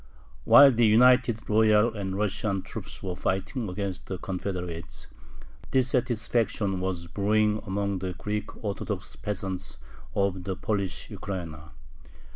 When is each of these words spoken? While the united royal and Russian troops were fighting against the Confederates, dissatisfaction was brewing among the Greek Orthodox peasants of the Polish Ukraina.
While 0.45 0.71
the 0.71 0.87
united 0.87 1.47
royal 1.47 1.93
and 1.95 2.17
Russian 2.17 2.63
troops 2.63 3.03
were 3.03 3.15
fighting 3.15 3.69
against 3.69 4.07
the 4.07 4.17
Confederates, 4.17 5.05
dissatisfaction 5.69 6.79
was 6.79 7.05
brewing 7.05 7.61
among 7.67 7.99
the 7.99 8.13
Greek 8.13 8.63
Orthodox 8.63 9.15
peasants 9.15 9.77
of 10.15 10.43
the 10.43 10.55
Polish 10.55 11.09
Ukraina. 11.11 11.69